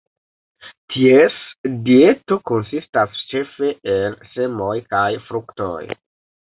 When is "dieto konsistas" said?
1.89-3.23